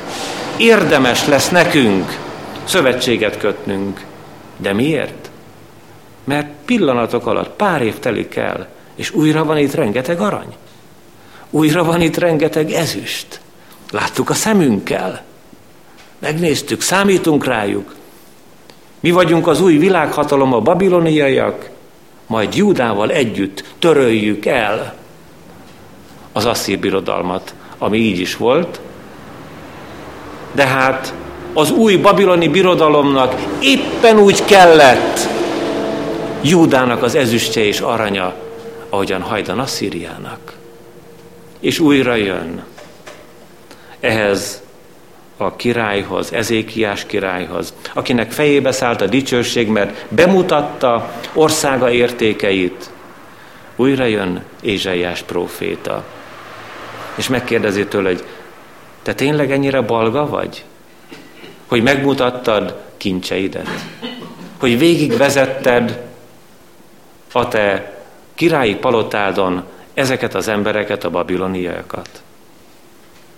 [0.58, 2.20] érdemes lesz nekünk
[2.64, 4.06] szövetséget kötnünk.
[4.58, 5.30] De miért?
[6.24, 10.56] Mert pillanatok alatt pár év telik el, és újra van itt rengeteg arany.
[11.50, 13.40] Újra van itt rengeteg ezüst.
[13.92, 15.24] Láttuk a szemünkkel.
[16.20, 17.96] Megnéztük, számítunk rájuk.
[19.00, 21.70] Mi vagyunk az új világhatalom, a babiloniaiak,
[22.28, 24.96] majd Júdával együtt töröljük el
[26.32, 28.80] az asszír birodalmat, ami így is volt,
[30.52, 31.14] de hát
[31.58, 35.20] az új babiloni birodalomnak éppen úgy kellett
[36.42, 38.34] Júdának az ezüstje és aranya,
[38.90, 40.54] ahogyan hajdan Asszíriának.
[41.60, 42.64] És újra jön
[44.00, 44.62] ehhez
[45.38, 52.90] a királyhoz, Ezékiás királyhoz, akinek fejébe szállt a dicsőség, mert bemutatta országa értékeit,
[53.76, 56.04] újra jön Ézsaiás próféta,
[57.16, 58.24] és megkérdezi tőle, hogy
[59.04, 60.64] te tényleg ennyire balga vagy?
[61.68, 63.70] Hogy megmutattad kincseidet?
[64.58, 66.02] Hogy végigvezetted
[67.32, 67.98] a te
[68.36, 72.22] királyi palotádon ezeket az embereket, a babiloniaiakat?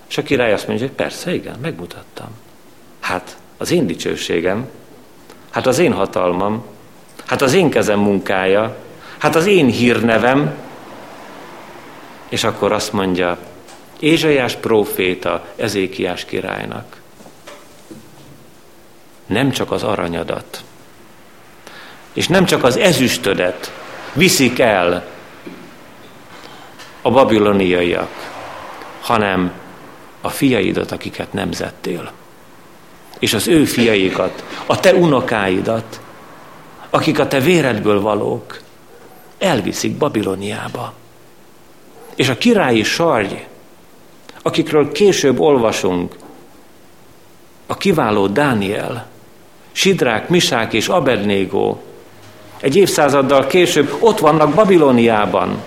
[0.09, 2.27] És a király azt mondja, hogy persze, igen, megmutattam.
[2.99, 4.67] Hát az én dicsőségem,
[5.49, 6.65] hát az én hatalmam,
[7.25, 8.75] hát az én kezem munkája,
[9.17, 10.53] hát az én hírnevem,
[12.29, 13.37] és akkor azt mondja,
[13.99, 16.98] Ézsaiás próféta Ezékiás királynak.
[19.29, 20.63] Nem csak az aranyadat,
[22.13, 23.71] és nem csak az ezüstödet
[24.13, 25.07] viszik el
[27.01, 28.09] a babiloniaiak,
[29.01, 29.51] hanem
[30.21, 32.11] a fiaidat, akiket nemzettél.
[33.19, 35.99] És az ő fiaikat, a te unokáidat,
[36.89, 38.59] akik a te véredből valók,
[39.37, 40.93] elviszik Babiloniába.
[42.15, 43.45] És a királyi sarj,
[44.41, 46.15] akikről később olvasunk,
[47.67, 49.08] a kiváló Dániel,
[49.79, 51.81] Sidrák, Misák és Abednégó,
[52.59, 55.63] egy évszázaddal később ott vannak Babiloniában,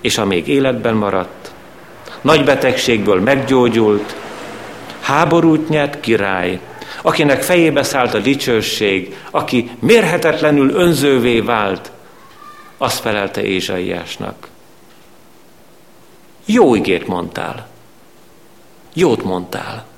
[0.00, 1.52] és a még életben maradt,
[2.20, 4.16] nagy betegségből meggyógyult,
[5.00, 6.60] háborút nyert király,
[7.02, 11.90] akinek fejébe szállt a dicsőség, aki mérhetetlenül önzővé vált,
[12.78, 14.48] azt felelte Ézsaiásnak.
[16.44, 17.68] Jó igét mondtál.
[18.94, 19.89] Jót mondtál.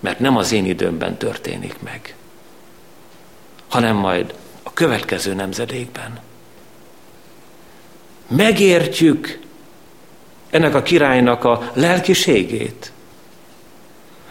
[0.00, 2.14] Mert nem az én időmben történik meg,
[3.68, 6.18] hanem majd a következő nemzedékben.
[8.28, 9.38] Megértjük
[10.50, 12.92] ennek a királynak a lelkiségét,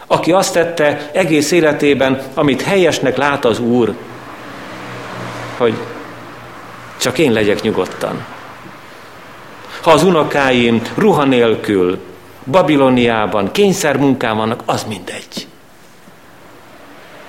[0.06, 3.96] aki azt tette egész életében, amit helyesnek lát az Úr,
[5.56, 5.74] hogy
[7.00, 8.24] csak én legyek nyugodtan.
[9.82, 11.98] Ha az unokáim ruha nélkül,
[12.44, 15.47] Babiloniában, kényszermunkán vannak, az mindegy.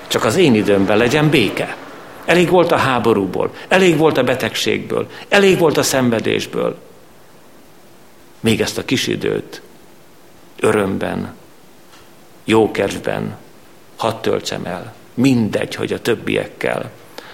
[0.10, 1.76] Csak az én időmben legyen béke.
[2.26, 6.78] Elég volt a háborúból, elég volt a betegségből, elég volt a szenvedésből.
[8.40, 9.62] Még ezt a kis időt
[10.60, 11.34] örömben,
[12.44, 13.38] jókedvben
[13.96, 14.94] hadd töltsem el.
[15.14, 16.92] Mindegy, hogy a többiekkel.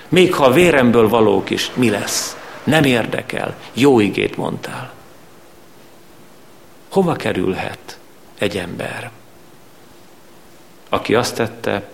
[0.10, 2.38] Még ha a véremből valók is, mi lesz?
[2.64, 3.56] Nem érdekel.
[3.74, 4.94] Jó igét mondtál.
[6.90, 8.00] Hova kerülhet
[8.38, 9.12] egy ember,
[10.90, 11.90] aki azt tette,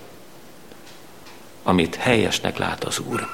[1.64, 3.28] amit helyesnek lát az Úr?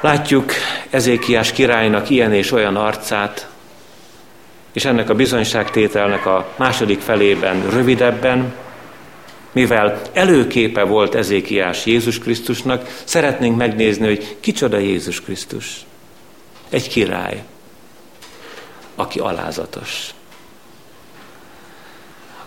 [0.00, 0.52] Látjuk
[0.90, 3.48] Ezékiás királynak ilyen és olyan arcát,
[4.72, 8.54] és ennek a bizonyságtételnek a második felében rövidebben,
[9.52, 15.84] mivel előképe volt Ezékiás Jézus Krisztusnak, szeretnénk megnézni, hogy kicsoda Jézus Krisztus.
[16.68, 17.42] Egy király,
[18.94, 20.10] aki alázatos,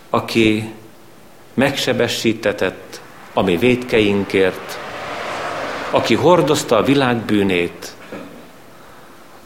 [0.10, 0.74] aki
[1.54, 3.02] megsebesítetett
[3.38, 4.80] a mi védkeinkért,
[5.90, 7.96] aki hordozta a világ bűnét,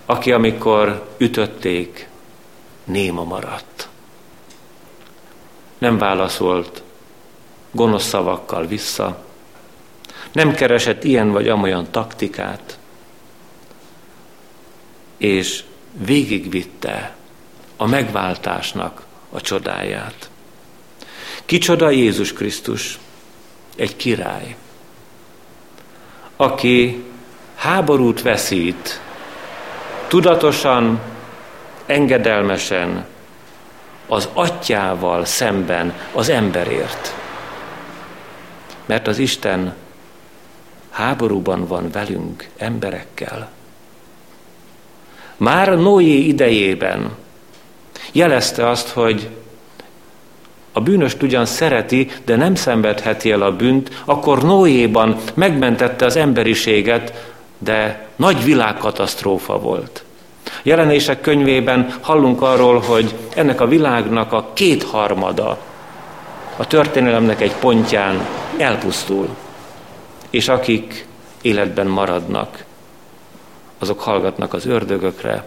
[0.06, 2.08] aki amikor ütötték,
[2.84, 3.88] néma maradt.
[5.78, 6.84] Nem válaszolt
[7.71, 9.23] gonosz szavakkal vissza,
[10.32, 12.80] nem keresett ilyen vagy amolyan taktikát,
[15.17, 15.63] és
[16.06, 17.15] végigvitte
[17.78, 20.30] a megváltásnak a csodáját.
[21.45, 22.99] Kicsoda Jézus Krisztus?
[23.80, 24.56] Egy király,
[26.36, 27.04] aki
[27.56, 29.02] háborút veszít,
[30.08, 31.00] tudatosan,
[31.86, 33.06] engedelmesen,
[34.08, 37.13] az atyával szemben az emberért.
[38.86, 39.76] Mert az Isten
[40.89, 43.50] háborúban van velünk, emberekkel.
[45.38, 47.15] Már Noé idejében
[48.12, 49.30] jelezte azt, hogy
[50.80, 57.32] a bűnöst ugyan szereti, de nem szenvedheti el a bűnt, akkor Noéban megmentette az emberiséget,
[57.58, 60.04] de nagy világkatasztrófa volt.
[60.63, 65.58] Jelenések könyvében hallunk arról, hogy ennek a világnak a kétharmada
[66.58, 68.27] a történelemnek egy pontján
[68.58, 69.27] elpusztul,
[70.30, 71.06] és akik
[71.42, 72.65] életben maradnak,
[73.80, 75.46] azok hallgatnak az ördögökre,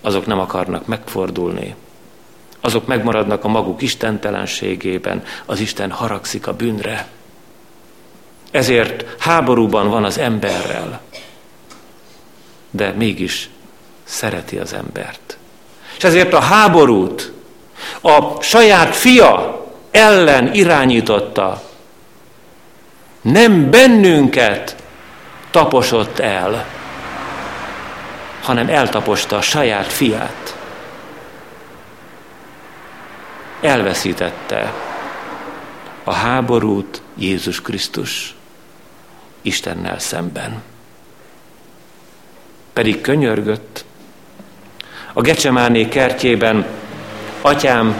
[0.00, 1.74] azok nem akarnak megfordulni,
[2.60, 7.08] azok megmaradnak a maguk istentelenségében, az Isten haragszik a bűnre.
[8.50, 11.00] Ezért háborúban van az emberrel,
[12.70, 13.50] de mégis
[14.04, 15.36] szereti az embert.
[15.96, 17.32] És ezért a háborút
[18.00, 21.62] a saját fia ellen irányította.
[23.20, 24.76] Nem bennünket
[25.50, 26.66] taposott el,
[28.42, 30.58] hanem eltaposta a saját fiát.
[33.60, 34.72] Elveszítette
[36.04, 38.34] a háborút Jézus Krisztus
[39.42, 40.62] Istennel szemben.
[42.72, 43.84] Pedig könyörgött.
[45.12, 46.66] A Gecsemáné kertjében,
[47.40, 47.96] atyám,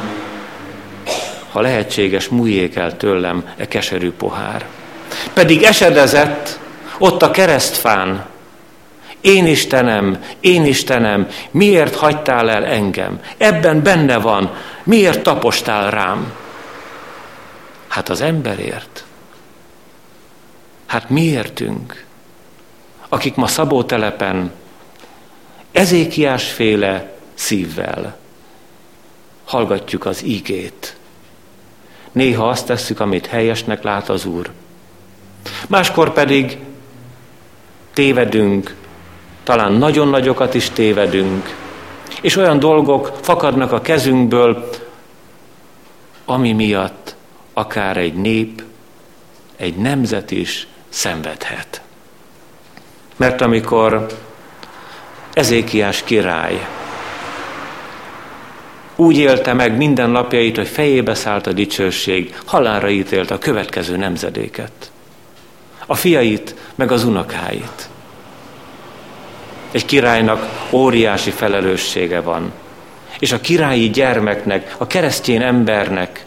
[1.53, 4.67] ha lehetséges, múljék el tőlem e keserű pohár.
[5.33, 6.59] Pedig esedezett
[6.99, 8.27] ott a keresztfán,
[9.21, 13.21] én Istenem, én Istenem, miért hagytál el engem?
[13.37, 14.53] Ebben benne van,
[14.83, 16.33] miért tapostál rám?
[17.89, 19.05] Hát az emberért.
[20.87, 22.05] Hát miértünk,
[23.09, 24.53] akik ma szabótelepen
[25.73, 28.19] ezékiás féle szívvel
[29.51, 30.97] hallgatjuk az ígét.
[32.13, 34.51] Néha azt tesszük, amit helyesnek lát az Úr.
[35.69, 36.59] Máskor pedig
[37.93, 38.75] tévedünk,
[39.51, 41.57] talán nagyon nagyokat is tévedünk,
[42.21, 44.71] és olyan dolgok fakadnak a kezünkből,
[46.25, 47.15] ami miatt
[47.53, 48.63] akár egy nép,
[49.57, 51.83] egy nemzet is szenvedhet.
[53.17, 54.07] Mert amikor
[55.33, 56.67] Ezékiás király
[58.97, 64.91] úgy élte meg minden napjait, hogy fejébe szállt a dicsőség, halálra ítélte a következő nemzedéket.
[65.87, 67.89] A fiait, meg az unokáit.
[69.71, 72.53] Egy királynak óriási felelőssége van.
[73.19, 76.25] És a királyi gyermeknek, a keresztény embernek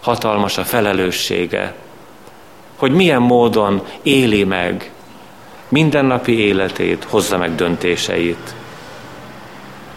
[0.00, 1.74] hatalmas a felelőssége,
[2.76, 4.90] hogy milyen módon éli meg
[5.68, 8.54] mindennapi életét, hozza meg döntéseit.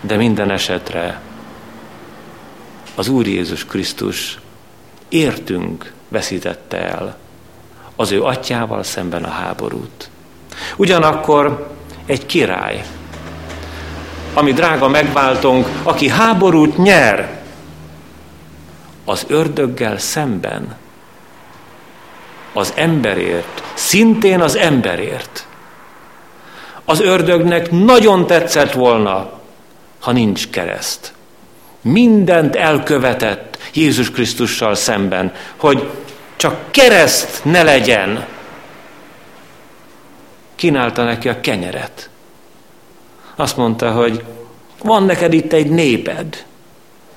[0.01, 1.21] De minden esetre
[2.95, 4.39] az Úr Jézus Krisztus
[5.09, 7.17] értünk veszítette el
[7.95, 10.09] az ő atyával szemben a háborút.
[10.75, 11.71] Ugyanakkor
[12.05, 12.83] egy király,
[14.33, 17.41] ami drága megváltunk, aki háborút nyer
[19.05, 20.75] az ördöggel szemben,
[22.53, 25.47] az emberért, szintén az emberért.
[26.85, 29.31] Az ördögnek nagyon tetszett volna,
[29.99, 31.13] ha nincs kereszt.
[31.81, 35.89] Mindent elkövetett Jézus Krisztussal szemben, hogy
[36.35, 38.25] csak kereszt ne legyen.
[40.55, 42.09] Kínálta neki a kenyeret.
[43.35, 44.23] Azt mondta, hogy
[44.83, 46.45] van neked itt egy néped,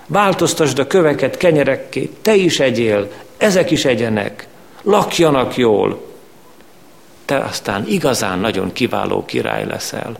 [0.06, 4.46] változtasd a köveket kenyerekké, te is egyél, ezek is egyenek,
[4.82, 6.04] lakjanak jól,
[7.24, 10.16] te aztán igazán nagyon kiváló király leszel.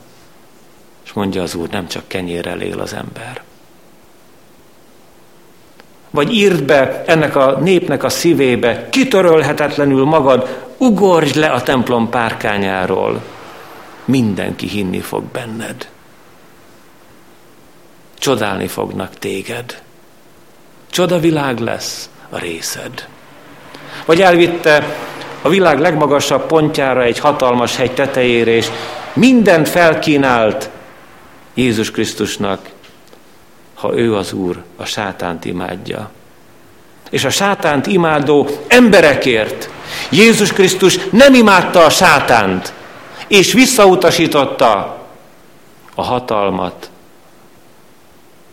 [1.04, 3.42] És mondja az Úr, nem csak kenyérrel él az ember.
[6.10, 13.22] Vagy írd be ennek a népnek a szívébe, kitörölhetetlenül magad, ugorj le a templom párkányáról.
[14.04, 15.88] Mindenki hinni fog benned.
[18.18, 19.82] Csodálni fognak téged.
[20.90, 23.08] Csodavilág lesz a részed.
[24.04, 24.96] Vagy elvitte
[25.42, 28.68] a világ legmagasabb pontjára egy hatalmas hegy tetejére, és
[29.12, 30.70] mindent felkínált
[31.54, 32.68] Jézus Krisztusnak,
[33.74, 36.10] ha ő az Úr, a sátánt imádja.
[37.10, 39.70] És a sátánt imádó emberekért
[40.10, 42.72] Jézus Krisztus nem imádta a sátánt,
[43.28, 44.98] és visszautasította
[45.94, 46.90] a hatalmat,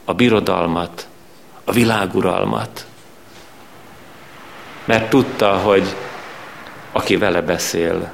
[0.06, 1.08] a birodalmat,
[1.64, 2.86] a világuralmat.
[4.86, 5.96] Mert tudta, hogy
[6.92, 8.12] aki vele beszél,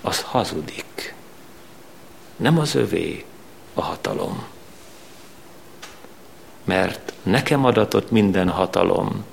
[0.00, 1.14] az hazudik.
[2.36, 3.24] Nem az övé
[3.74, 4.44] a hatalom.
[6.64, 9.24] Mert nekem adatott minden hatalom,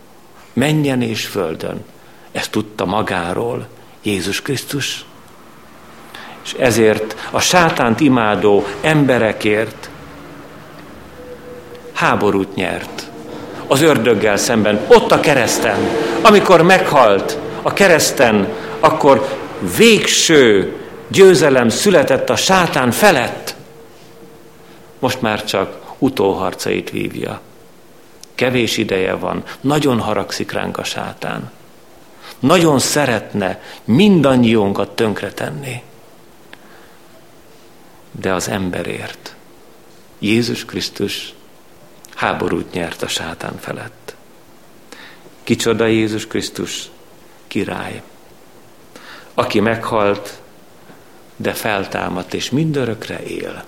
[0.53, 1.85] menjen és földön.
[2.31, 3.67] Ezt tudta magáról
[4.01, 5.05] Jézus Krisztus.
[6.43, 9.89] És ezért a sátánt imádó emberekért
[11.93, 13.09] háborút nyert
[13.67, 15.77] az ördöggel szemben, ott a kereszten,
[16.21, 18.47] amikor meghalt a kereszten,
[18.79, 19.27] akkor
[19.77, 20.73] végső
[21.07, 23.55] győzelem született a sátán felett.
[24.99, 27.41] Most már csak utóharcait vívja.
[28.35, 31.51] Kevés ideje van, nagyon haragszik ránk a sátán.
[32.39, 35.81] Nagyon szeretne mindannyiunkat tönkretenni.
[38.11, 39.35] De az emberért
[40.19, 41.33] Jézus Krisztus
[42.15, 44.15] háborút nyert a sátán felett.
[45.43, 46.89] Kicsoda Jézus Krisztus?
[47.47, 48.01] Király,
[49.33, 50.41] aki meghalt,
[51.35, 53.63] de feltámadt, és mindörökre él.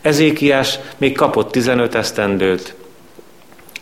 [0.00, 2.74] Ezékiás még kapott 15 esztendőt,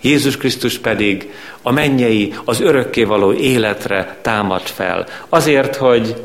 [0.00, 1.32] Jézus Krisztus pedig
[1.62, 5.06] a mennyei, az örökkévaló életre támad fel.
[5.28, 6.16] Azért, hogy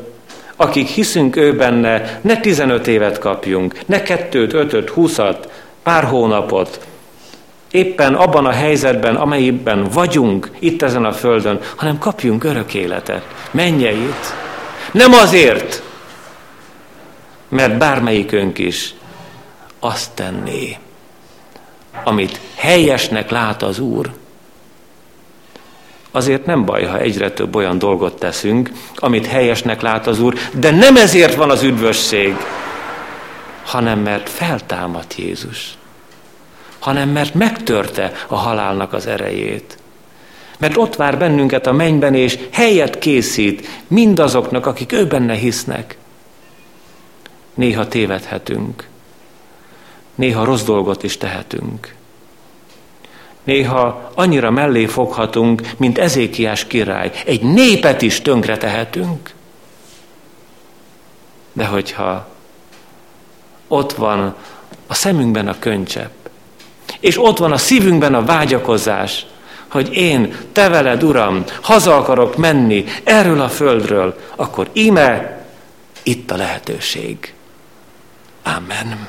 [0.56, 5.48] akik hiszünk ő benne, ne 15 évet kapjunk, ne kettőt, ötöt, húszat,
[5.82, 6.86] pár hónapot,
[7.70, 14.34] éppen abban a helyzetben, amelyben vagyunk itt ezen a földön, hanem kapjunk örök életet, mennyeit.
[14.92, 15.82] Nem azért,
[17.48, 18.94] mert bármelyikünk is
[19.80, 20.76] azt tenné,
[22.04, 24.12] amit helyesnek lát az Úr.
[26.10, 30.70] Azért nem baj, ha egyre több olyan dolgot teszünk, amit helyesnek lát az Úr, de
[30.70, 32.36] nem ezért van az üdvösség,
[33.64, 35.76] hanem mert feltámadt Jézus,
[36.78, 39.78] hanem mert megtörte a halálnak az erejét.
[40.58, 45.96] Mert ott vár bennünket a mennyben, és helyet készít mindazoknak, akik ő benne hisznek.
[47.54, 48.88] Néha tévedhetünk,
[50.14, 51.94] néha rossz dolgot is tehetünk.
[53.44, 57.10] Néha annyira mellé foghatunk, mint Ezékiás király.
[57.24, 59.34] Egy népet is tönkre tehetünk.
[61.52, 62.28] De hogyha
[63.68, 64.34] ott van
[64.86, 66.26] a szemünkben a könycsepp,
[67.00, 69.26] és ott van a szívünkben a vágyakozás,
[69.68, 75.38] hogy én, te veled, Uram, haza akarok menni erről a földről, akkor íme
[76.02, 77.34] itt a lehetőség.
[78.42, 79.08] Amen.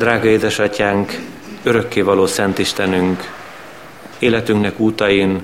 [0.00, 1.18] Drága édesatyánk,
[1.62, 3.32] örökkévaló Szent Istenünk,
[4.18, 5.42] életünknek útain,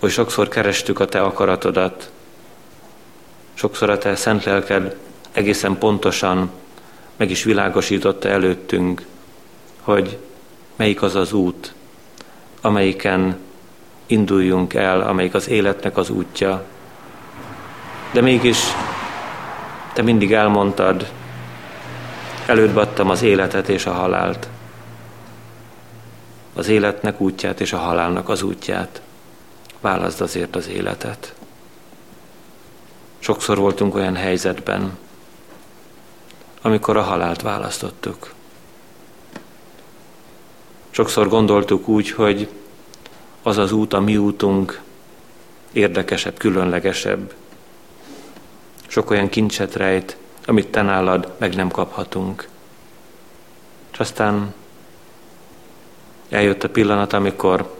[0.00, 2.10] hogy sokszor kerestük a Te akaratodat,
[3.54, 4.96] sokszor a Te szent lelked
[5.32, 6.50] egészen pontosan
[7.16, 9.02] meg is világosította előttünk,
[9.80, 10.18] hogy
[10.76, 11.74] melyik az az út,
[12.60, 13.38] amelyiken
[14.06, 16.64] induljunk el, amelyik az életnek az útja.
[18.12, 18.58] De mégis
[19.92, 21.06] Te mindig elmondtad,
[22.46, 24.48] Előbb adtam az életet és a halált.
[26.54, 29.00] Az életnek útját és a halálnak az útját.
[29.80, 31.34] Válaszd azért az életet.
[33.18, 34.98] Sokszor voltunk olyan helyzetben,
[36.62, 38.32] amikor a halált választottuk.
[40.90, 42.48] Sokszor gondoltuk úgy, hogy
[43.42, 44.80] az az út, a mi útunk
[45.72, 47.34] érdekesebb, különlegesebb.
[48.86, 50.16] Sok olyan kincset rejt,
[50.46, 52.48] amit te nálad meg nem kaphatunk.
[53.92, 54.54] És aztán
[56.28, 57.74] eljött a pillanat, amikor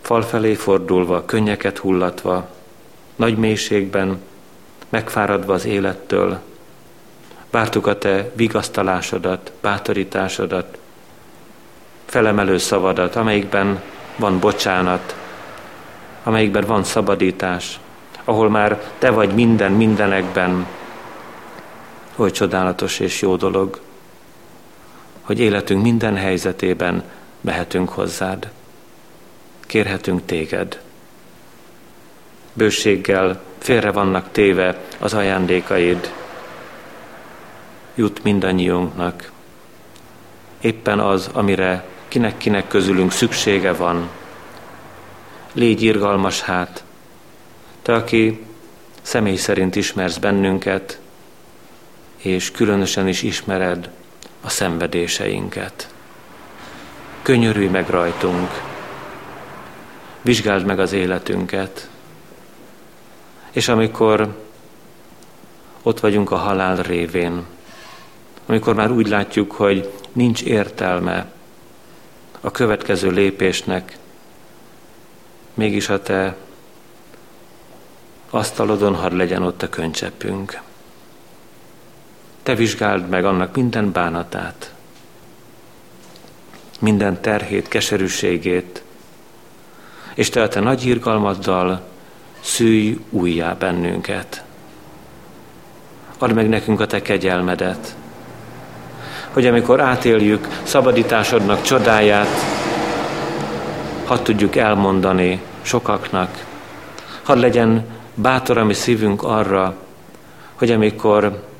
[0.00, 2.48] fal felé fordulva, könnyeket hullatva,
[3.16, 4.20] nagy mélységben,
[4.88, 6.38] megfáradva az élettől,
[7.50, 10.78] vártuk a te vigasztalásodat, bátorításodat,
[12.04, 13.82] felemelő szavadat, amelyikben
[14.16, 15.14] van bocsánat,
[16.22, 17.80] amelyikben van szabadítás,
[18.24, 20.66] ahol már te vagy minden mindenekben,
[22.16, 23.80] Oly csodálatos és jó dolog,
[25.20, 27.02] hogy életünk minden helyzetében
[27.40, 28.50] mehetünk hozzád.
[29.60, 30.80] Kérhetünk téged.
[32.52, 36.12] Bőséggel félre vannak téve az ajándékaid.
[37.94, 39.30] Jut mindannyiunknak.
[40.60, 44.08] Éppen az, amire kinek-kinek közülünk szüksége van.
[45.52, 46.84] Légy irgalmas hát,
[47.82, 48.44] te, aki
[49.02, 50.98] személy szerint ismersz bennünket,
[52.16, 53.90] és különösen is ismered
[54.40, 55.94] a szenvedéseinket.
[57.22, 58.50] Könyörülj meg rajtunk,
[60.22, 61.88] vizsgáld meg az életünket,
[63.50, 64.44] és amikor
[65.82, 67.44] ott vagyunk a halál révén,
[68.46, 71.32] amikor már úgy látjuk, hogy nincs értelme
[72.40, 73.98] a következő lépésnek,
[75.54, 76.36] mégis a te
[78.30, 80.60] asztalodon hadd legyen ott a könycseppünk.
[82.46, 84.72] Te vizsgáld meg annak minden bánatát,
[86.80, 88.82] minden terhét, keserűségét,
[90.14, 91.80] és te a te nagy irgalmaddal
[92.40, 94.44] szűj újjá bennünket.
[96.18, 97.94] Add meg nekünk a te kegyelmedet,
[99.30, 102.38] hogy amikor átéljük szabadításodnak csodáját,
[104.04, 106.44] hadd tudjuk elmondani sokaknak,
[107.22, 109.76] hadd legyen bátor a mi szívünk arra,
[110.54, 111.54] hogy amikor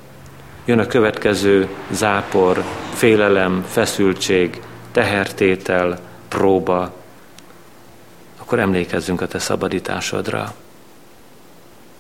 [0.67, 4.61] jön a következő zápor, félelem, feszültség,
[4.93, 5.99] tehertétel,
[6.29, 6.95] próba,
[8.39, 10.55] akkor emlékezzünk a te szabadításodra,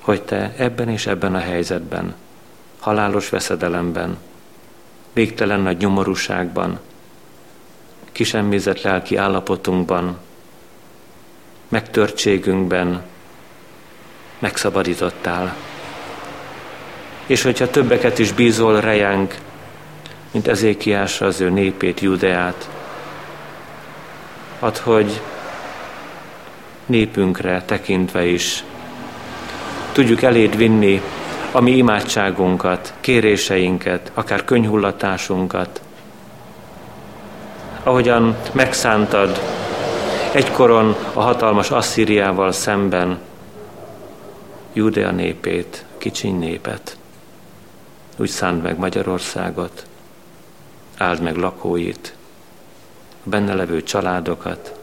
[0.01, 2.14] hogy te ebben és ebben a helyzetben,
[2.81, 4.17] halálos veszedelemben,
[5.12, 6.79] végtelen nagy nyomorúságban,
[8.12, 10.19] kisemmizett lelki állapotunkban,
[11.69, 13.03] megtörtségünkben
[14.39, 15.57] megszabadítottál
[17.27, 19.35] és hogyha többeket is bízol rejánk,
[20.31, 22.68] mint Ezékiásra az ő népét, Judeát.
[24.59, 25.20] Add, hogy
[26.87, 28.64] népünkre tekintve is
[29.93, 31.03] tudjuk eléd vinni
[31.53, 35.81] a mi imádságunkat, kéréseinket, akár könyhullatásunkat.
[37.83, 39.41] Ahogyan megszántad
[40.33, 43.18] egykoron a hatalmas Asszíriával szemben
[44.72, 46.95] Judea népét, kicsiny népet.
[48.17, 49.87] Úgy szánt meg Magyarországot,
[50.97, 52.14] áld meg lakóit,
[53.25, 54.79] a benne levő családokat,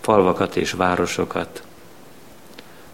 [0.00, 1.62] falvakat és városokat,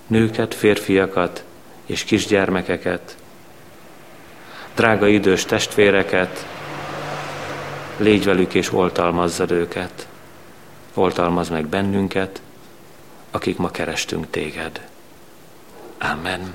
[0.06, 1.44] nőket, férfiakat
[1.86, 3.16] és kisgyermekeket,
[4.74, 6.46] drága idős testvéreket,
[7.96, 10.06] légy velük és oltalmazzad őket.
[10.94, 12.42] Oltalmaz meg bennünket,
[13.30, 14.88] akik ma kerestünk téged.
[15.98, 16.54] Amen.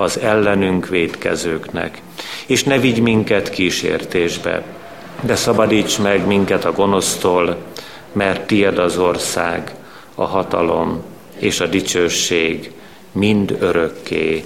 [0.00, 2.02] az ellenünk védkezőknek.
[2.46, 4.62] És ne vigy minket kísértésbe,
[5.20, 7.56] de szabadíts meg minket a gonosztól,
[8.12, 9.74] mert tied az ország,
[10.14, 11.02] a hatalom
[11.38, 12.72] és a dicsőség
[13.12, 14.44] mind örökké.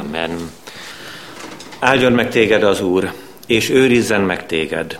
[0.00, 0.50] Amen.
[1.78, 3.12] Áldjon meg téged az Úr,
[3.46, 4.98] és őrizzen meg téged.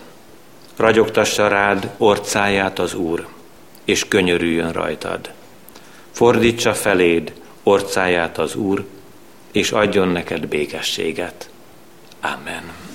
[0.76, 3.26] Ragyogtassa rád orcáját az Úr,
[3.84, 5.30] és könyörüljön rajtad.
[6.10, 7.32] Fordítsa feléd
[7.62, 8.84] orcáját az Úr,
[9.52, 11.50] és adjon neked békességet.
[12.20, 12.87] Amen.